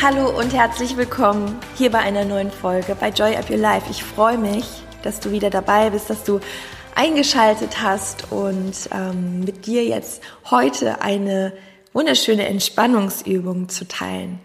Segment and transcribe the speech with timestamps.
[0.00, 3.90] Hallo und herzlich willkommen hier bei einer neuen Folge bei Joy Up Your Life.
[3.90, 4.64] Ich freue mich,
[5.02, 6.38] dass du wieder dabei bist, dass du
[6.94, 11.52] eingeschaltet hast und ähm, mit dir jetzt heute eine
[11.92, 14.38] wunderschöne Entspannungsübung zu teilen.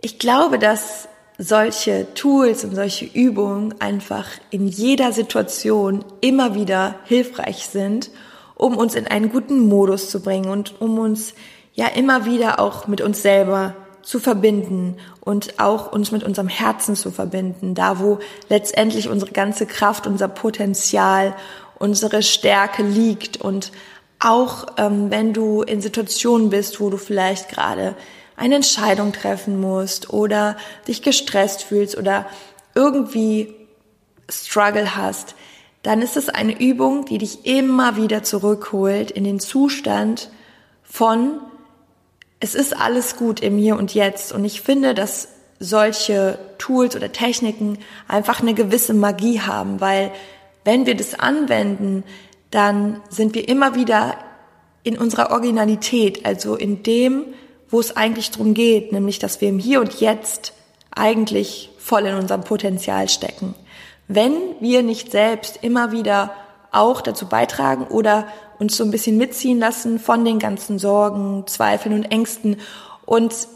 [0.00, 7.66] Ich glaube, dass solche Tools und solche Übungen einfach in jeder Situation immer wieder hilfreich
[7.66, 8.10] sind,
[8.54, 11.34] um uns in einen guten Modus zu bringen und um uns
[11.74, 16.96] ja immer wieder auch mit uns selber zu verbinden und auch uns mit unserem Herzen
[16.96, 18.18] zu verbinden, da wo
[18.48, 21.34] letztendlich unsere ganze Kraft, unser Potenzial,
[21.78, 23.40] unsere Stärke liegt.
[23.40, 23.72] Und
[24.18, 27.94] auch ähm, wenn du in Situationen bist, wo du vielleicht gerade
[28.36, 30.56] eine Entscheidung treffen musst oder
[30.88, 32.26] dich gestresst fühlst oder
[32.74, 33.54] irgendwie
[34.28, 35.34] Struggle hast,
[35.82, 40.30] dann ist es eine Übung, die dich immer wieder zurückholt in den Zustand
[40.82, 41.40] von
[42.42, 44.32] es ist alles gut im Hier und Jetzt.
[44.32, 45.28] Und ich finde, dass
[45.60, 50.10] solche Tools oder Techniken einfach eine gewisse Magie haben, weil
[50.64, 52.02] wenn wir das anwenden,
[52.50, 54.16] dann sind wir immer wieder
[54.82, 57.26] in unserer Originalität, also in dem,
[57.70, 60.52] wo es eigentlich drum geht, nämlich dass wir im Hier und Jetzt
[60.90, 63.54] eigentlich voll in unserem Potenzial stecken.
[64.08, 66.34] Wenn wir nicht selbst immer wieder
[66.72, 68.26] auch dazu beitragen oder
[68.58, 72.56] uns so ein bisschen mitziehen lassen von den ganzen Sorgen, Zweifeln und Ängsten.
[73.04, 73.48] Und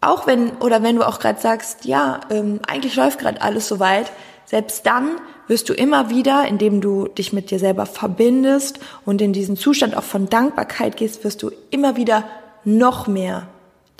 [0.00, 3.80] auch wenn, oder wenn du auch gerade sagst, ja, ähm, eigentlich läuft gerade alles so
[3.80, 4.12] weit,
[4.44, 5.16] selbst dann
[5.48, 9.96] wirst du immer wieder, indem du dich mit dir selber verbindest und in diesen Zustand
[9.96, 12.24] auch von Dankbarkeit gehst, wirst du immer wieder
[12.64, 13.48] noch mehr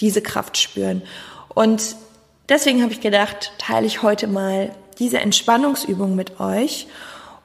[0.00, 1.02] diese Kraft spüren.
[1.48, 1.96] Und
[2.48, 6.86] deswegen habe ich gedacht, teile ich heute mal diese Entspannungsübung mit euch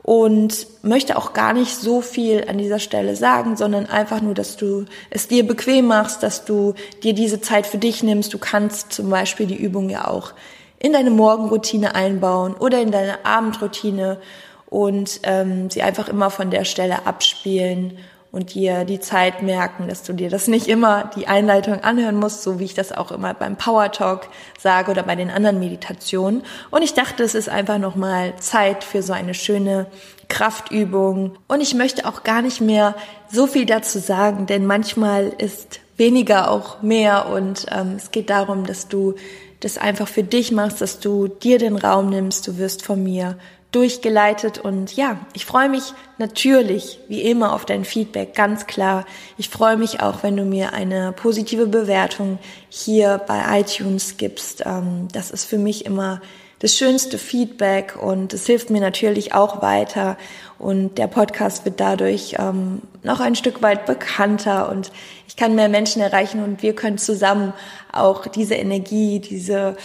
[0.08, 4.56] und möchte auch gar nicht so viel an dieser Stelle sagen, sondern einfach nur, dass
[4.56, 8.34] du es dir bequem machst, dass du dir diese Zeit für dich nimmst.
[8.34, 10.32] Du kannst zum Beispiel die Übung ja auch
[10.80, 14.22] in deine Morgenroutine einbauen oder in deine Abendroutine
[14.70, 17.98] und ähm, sie einfach immer von der Stelle abspielen
[18.38, 22.44] und dir die Zeit merken, dass du dir das nicht immer die Einleitung anhören musst,
[22.44, 24.28] so wie ich das auch immer beim Power Talk
[24.60, 26.44] sage oder bei den anderen Meditationen.
[26.70, 29.88] Und ich dachte, es ist einfach nochmal Zeit für so eine schöne
[30.28, 31.36] Kraftübung.
[31.48, 32.94] Und ich möchte auch gar nicht mehr
[33.28, 38.68] so viel dazu sagen, denn manchmal ist weniger auch mehr und ähm, es geht darum,
[38.68, 39.16] dass du
[39.62, 43.40] das einfach für dich machst, dass du dir den Raum nimmst, du wirst von mir
[43.72, 49.06] durchgeleitet und ja, ich freue mich natürlich wie immer auf dein Feedback, ganz klar.
[49.38, 52.40] Ich freue mich auch, wenn du mir eine positive Bewertung
[52.70, 54.64] hier bei iTunes gibst.
[54.66, 56.22] Ähm, das ist für mich immer
[56.60, 60.18] das schönste Feedback und es hilft mir natürlich auch weiter
[60.58, 64.92] und der Podcast wird dadurch ähm, noch ein Stück weit bekannter und
[65.28, 67.54] ich kann mehr Menschen erreichen und wir können zusammen
[67.92, 69.76] auch diese Energie, diese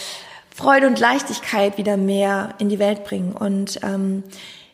[0.54, 3.32] Freude und Leichtigkeit wieder mehr in die Welt bringen.
[3.32, 4.22] Und ähm,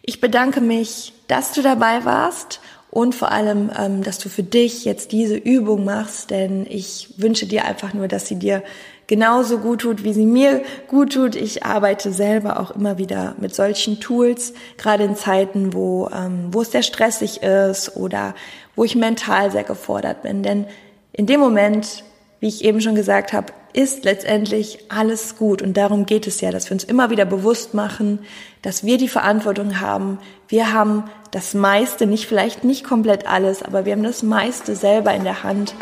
[0.02, 4.84] ich bedanke mich, dass du dabei warst und vor allem, ähm, dass du für dich
[4.84, 8.62] jetzt diese Übung machst, denn ich wünsche dir einfach nur, dass sie dir
[9.06, 11.36] genauso gut tut, wie sie mir gut tut.
[11.36, 16.62] Ich arbeite selber auch immer wieder mit solchen Tools, gerade in Zeiten, wo, ähm, wo
[16.62, 18.34] es sehr stressig ist oder
[18.74, 20.42] wo ich mental sehr gefordert bin.
[20.42, 20.66] Denn
[21.12, 22.04] in dem Moment,
[22.40, 25.62] wie ich eben schon gesagt habe, ist letztendlich alles gut.
[25.62, 28.20] Und darum geht es ja, dass wir uns immer wieder bewusst machen,
[28.62, 30.18] dass wir die Verantwortung haben.
[30.48, 35.14] Wir haben das meiste, nicht vielleicht nicht komplett alles, aber wir haben das meiste selber
[35.14, 35.74] in der Hand.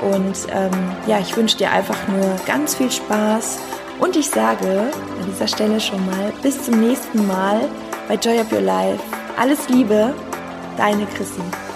[0.00, 0.70] Und ähm,
[1.06, 3.58] ja, ich wünsche dir einfach nur ganz viel Spaß.
[3.98, 7.60] Und ich sage an dieser Stelle schon mal bis zum nächsten Mal
[8.08, 9.02] bei Joy of Your Life.
[9.36, 10.14] Alles Liebe,
[10.76, 11.69] deine Chrissy.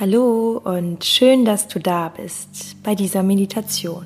[0.00, 4.04] Hallo und schön, dass du da bist bei dieser Meditation.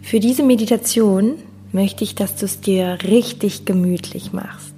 [0.00, 1.34] Für diese Meditation
[1.72, 4.72] möchte ich, dass du es dir richtig gemütlich machst.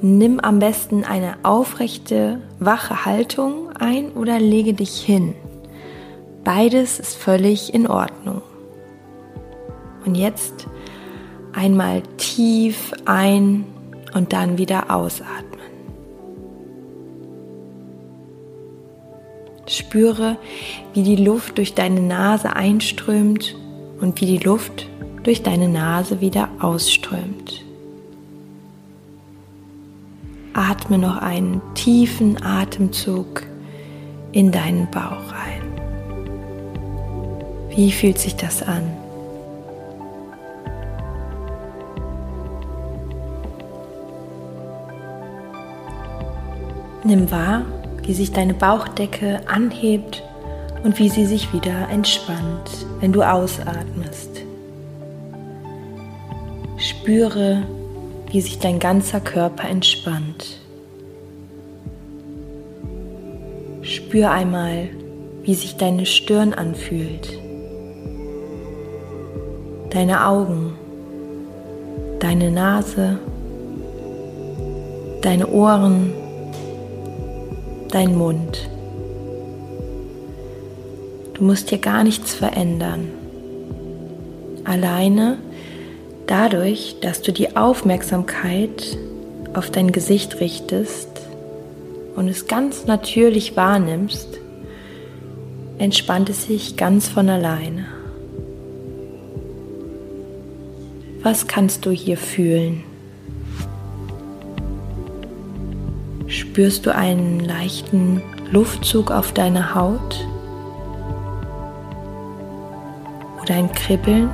[0.00, 5.34] Nimm am besten eine aufrechte, wache Haltung ein oder lege dich hin.
[6.42, 8.40] Beides ist völlig in Ordnung.
[10.06, 10.68] Und jetzt
[11.52, 13.66] einmal tief ein
[14.14, 15.53] und dann wieder ausatmen.
[19.66, 20.36] Spüre,
[20.92, 23.56] wie die Luft durch deine Nase einströmt
[24.00, 24.88] und wie die Luft
[25.22, 27.64] durch deine Nase wieder ausströmt.
[30.52, 33.42] Atme noch einen tiefen Atemzug
[34.32, 35.62] in deinen Bauch ein.
[37.70, 38.84] Wie fühlt sich das an?
[47.02, 47.64] Nimm wahr,
[48.06, 50.22] wie sich deine Bauchdecke anhebt
[50.82, 54.42] und wie sie sich wieder entspannt, wenn du ausatmest.
[56.76, 57.62] Spüre,
[58.30, 60.60] wie sich dein ganzer Körper entspannt.
[63.82, 64.88] Spür einmal,
[65.42, 67.38] wie sich deine Stirn anfühlt,
[69.90, 70.74] deine Augen,
[72.18, 73.18] deine Nase,
[75.22, 76.12] deine Ohren,
[77.94, 78.68] dein Mund.
[81.34, 83.08] Du musst hier gar nichts verändern.
[84.64, 85.38] Alleine
[86.26, 88.98] dadurch, dass du die Aufmerksamkeit
[89.54, 91.08] auf dein Gesicht richtest
[92.16, 94.40] und es ganz natürlich wahrnimmst,
[95.78, 97.86] entspannt es sich ganz von alleine.
[101.22, 102.82] Was kannst du hier fühlen?
[106.54, 108.22] Spürst du einen leichten
[108.52, 110.24] Luftzug auf deiner Haut?
[113.42, 114.30] Oder ein Kribbeln?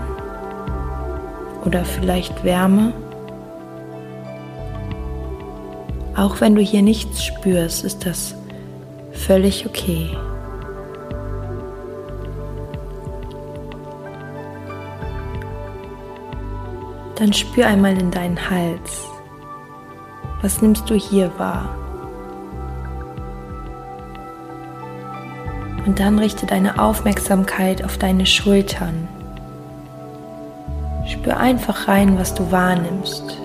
[1.65, 2.93] Oder vielleicht Wärme?
[6.15, 8.35] Auch wenn du hier nichts spürst, ist das
[9.13, 10.11] völlig okay.
[17.15, 19.07] Dann spür einmal in deinen Hals.
[20.43, 21.81] Was nimmst du hier wahr?
[25.91, 29.09] Und dann richte deine Aufmerksamkeit auf deine Schultern.
[31.05, 33.37] Spür einfach rein, was du wahrnimmst.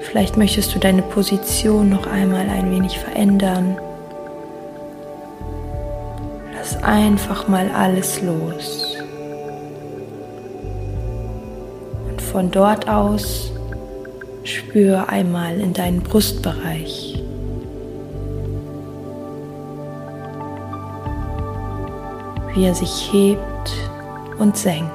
[0.00, 3.78] Vielleicht möchtest du deine Position noch einmal ein wenig verändern.
[6.54, 8.98] Lass einfach mal alles los.
[12.10, 13.52] Und von dort aus
[14.44, 17.09] spür einmal in deinen Brustbereich.
[22.54, 23.72] Wie er sich hebt
[24.38, 24.90] und senkt.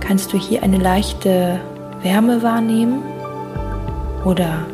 [0.00, 1.58] Kannst du hier eine leichte
[2.02, 3.02] Wärme wahrnehmen
[4.24, 4.66] oder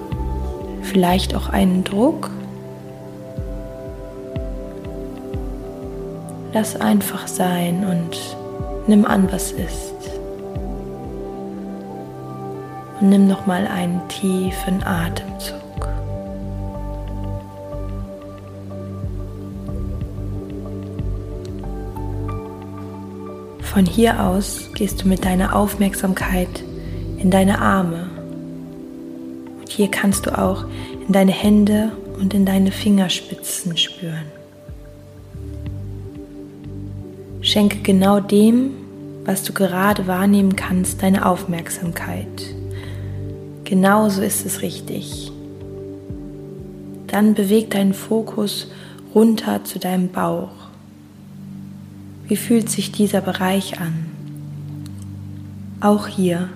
[0.83, 2.31] vielleicht auch einen Druck?
[6.53, 8.37] Lass einfach sein und
[8.87, 9.95] nimm an, was ist.
[13.01, 15.62] Und nimm noch mal einen tiefen Atemzug.
[23.73, 26.63] Von hier aus gehst du mit deiner Aufmerksamkeit
[27.17, 28.11] in deine Arme.
[29.59, 30.67] Und hier kannst du auch
[31.07, 31.91] in deine Hände
[32.21, 34.27] und in deine Fingerspitzen spüren.
[37.41, 38.73] Schenke genau dem,
[39.25, 42.27] was du gerade wahrnehmen kannst, deine Aufmerksamkeit.
[43.65, 45.33] Genauso ist es richtig.
[47.07, 48.71] Dann beweg deinen Fokus
[49.15, 50.62] runter zu deinem Bauch.
[52.29, 54.07] Wie fühlt sich dieser Bereich an?
[55.81, 56.49] Auch hier,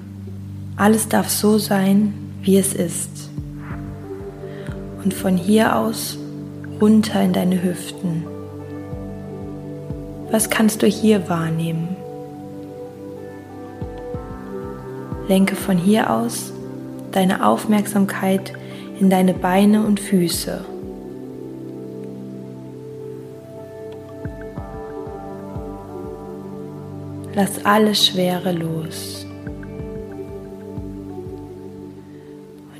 [0.76, 3.30] alles darf so sein, wie es ist.
[5.02, 6.18] Und von hier aus
[6.80, 8.24] runter in deine Hüften.
[10.30, 11.96] Was kannst du hier wahrnehmen?
[15.28, 16.52] Lenke von hier aus
[17.12, 18.52] deine Aufmerksamkeit
[19.00, 20.64] in deine Beine und Füße.
[27.36, 29.26] Lass alle Schwere los.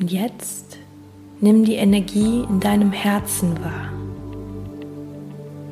[0.00, 0.78] Und jetzt
[1.42, 3.92] nimm die Energie in deinem Herzen wahr.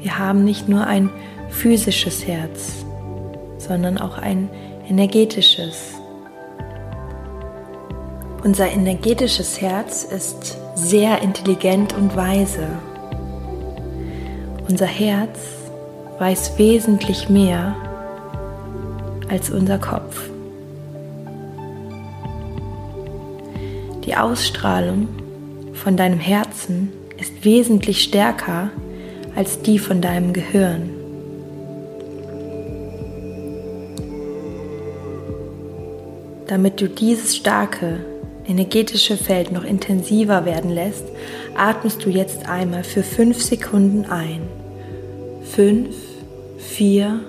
[0.02, 1.08] Wir haben nicht nur ein
[1.48, 2.84] physisches Herz,
[3.56, 4.50] sondern auch ein
[4.86, 5.94] energetisches.
[8.44, 12.68] Unser energetisches Herz ist sehr intelligent und weise.
[14.68, 15.38] Unser Herz
[16.18, 17.74] weiß wesentlich mehr
[19.28, 20.20] als unser Kopf.
[24.04, 25.08] Die Ausstrahlung
[25.72, 28.70] von deinem Herzen ist wesentlich stärker
[29.34, 30.90] als die von deinem Gehirn.
[36.46, 38.04] damit du dieses starke
[38.46, 41.04] energetische Feld noch intensiver werden lässt,
[41.56, 44.42] atmest du jetzt einmal für fünf Sekunden ein.
[45.42, 45.96] Fünf,
[46.58, 47.20] vier,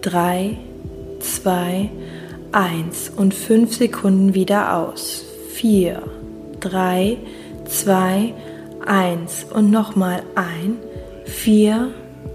[0.00, 0.56] drei,
[1.22, 1.90] zwei,
[2.52, 5.24] eins und fünf Sekunden wieder aus.
[5.52, 6.02] Vier,
[6.60, 7.18] drei,
[7.66, 8.34] zwei,
[8.84, 10.76] eins und nochmal ein.
[11.24, 11.92] Vier,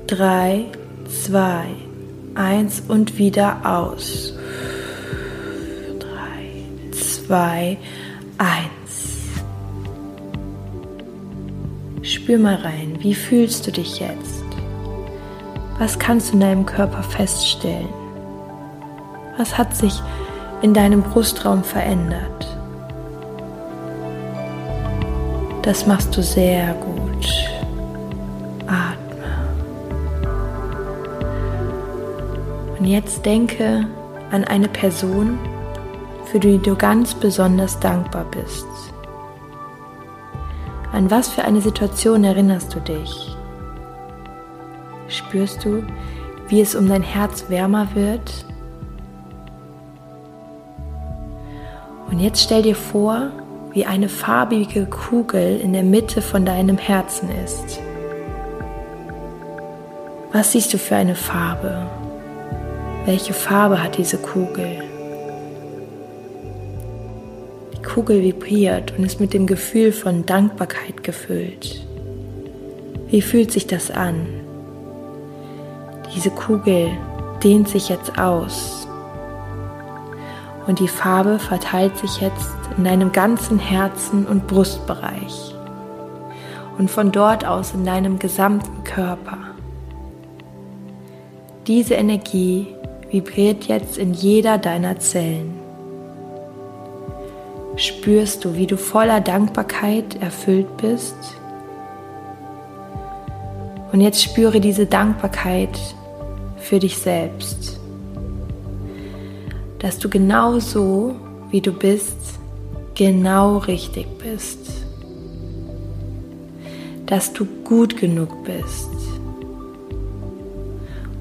[0.07, 0.65] drei,
[1.07, 1.65] zwei,
[2.35, 4.33] eins und wieder aus.
[5.99, 7.77] Drei, zwei,
[8.37, 8.71] eins.
[12.01, 14.43] Spür mal rein, wie fühlst du dich jetzt?
[15.77, 18.06] Was kannst du in deinem Körper feststellen?
[19.37, 20.01] Was hat sich
[20.61, 22.57] in deinem Brustraum verändert?
[25.61, 27.27] Das machst du sehr gut.
[28.65, 29.47] Atme.
[32.79, 33.85] Und jetzt denke
[34.31, 35.37] an eine Person,
[36.25, 38.65] für die du ganz besonders dankbar bist.
[40.93, 43.35] An was für eine Situation erinnerst du dich?
[45.09, 45.83] Spürst du,
[46.47, 48.45] wie es um dein Herz wärmer wird?
[52.17, 53.29] Und jetzt stell dir vor,
[53.73, 57.79] wie eine farbige Kugel in der Mitte von deinem Herzen ist.
[60.33, 61.85] Was siehst du für eine Farbe?
[63.05, 64.81] Welche Farbe hat diese Kugel?
[67.75, 71.85] Die Kugel vibriert und ist mit dem Gefühl von Dankbarkeit gefüllt.
[73.11, 74.25] Wie fühlt sich das an?
[76.15, 76.89] Diese Kugel
[77.43, 78.86] dehnt sich jetzt aus
[80.67, 85.55] und die Farbe verteilt sich jetzt in deinem ganzen Herzen und Brustbereich
[86.77, 89.37] und von dort aus in deinem gesamten Körper.
[91.65, 92.67] Diese Energie
[93.09, 95.53] vibriert jetzt in jeder deiner Zellen.
[97.77, 101.15] Spürst du, wie du voller Dankbarkeit erfüllt bist?
[103.91, 105.77] Und jetzt spüre diese Dankbarkeit
[106.57, 107.79] für dich selbst.
[109.79, 111.15] Dass du genau so,
[111.51, 112.17] wie du bist,
[112.95, 114.59] genau richtig bist.
[117.05, 118.89] Dass du gut genug bist.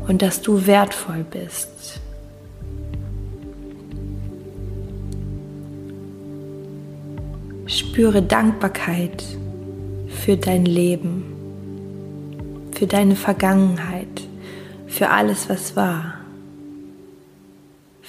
[0.09, 2.01] Und dass du wertvoll bist.
[7.67, 9.25] Spüre Dankbarkeit
[10.09, 11.25] für dein Leben,
[12.73, 14.27] für deine Vergangenheit
[14.97, 16.15] für alles, was war,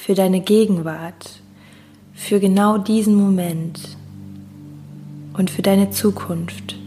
[0.08, 1.42] für deine Gegenwart,
[2.14, 3.98] für genau diesen Moment
[5.34, 6.78] und für deine Zukunft,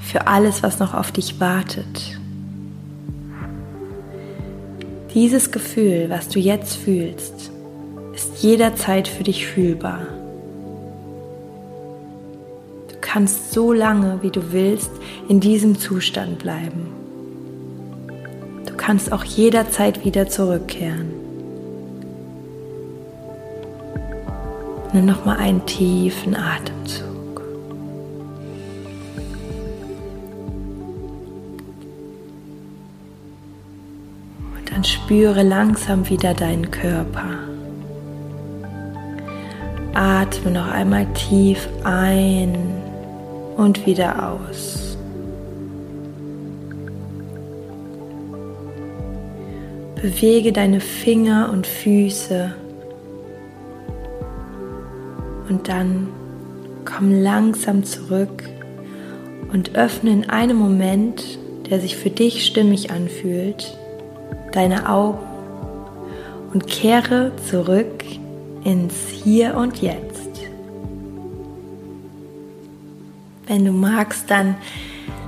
[0.00, 2.18] für alles, was noch auf dich wartet.
[5.14, 7.52] Dieses Gefühl, was du jetzt fühlst,
[8.16, 10.00] ist jederzeit für dich fühlbar.
[12.88, 14.90] Du kannst so lange, wie du willst,
[15.28, 16.88] in diesem Zustand bleiben
[18.84, 21.23] kannst auch jederzeit wieder zurückkehren.
[24.94, 27.42] Nimm nochmal einen tiefen Atemzug.
[34.56, 37.24] Und dann spüre langsam wieder deinen Körper.
[39.94, 42.56] Atme noch einmal tief ein
[43.56, 44.96] und wieder aus.
[49.96, 52.54] Bewege deine Finger und Füße
[55.48, 56.08] und dann
[56.84, 58.44] komm langsam zurück
[59.52, 61.38] und öffne in einem Moment,
[61.70, 63.76] der sich für dich stimmig anfühlt,
[64.52, 65.18] deine Augen
[66.52, 68.04] und kehre zurück
[68.64, 70.30] ins Hier und Jetzt.
[73.46, 74.56] Wenn du magst, dann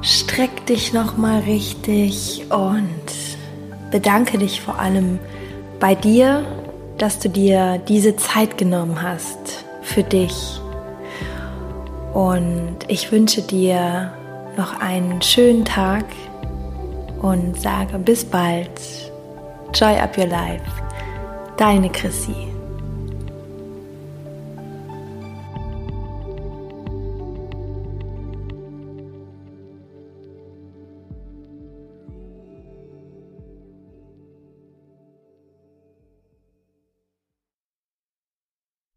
[0.03, 5.19] streck dich noch mal richtig und bedanke dich vor allem
[5.81, 6.45] bei dir,
[6.99, 10.61] dass du dir diese Zeit genommen hast für dich.
[12.13, 14.13] Und ich wünsche dir
[14.57, 16.05] noch einen schönen Tag
[17.21, 18.71] und sage bis bald.
[19.75, 20.63] Joy up your life.
[21.57, 22.56] Deine Chrissy.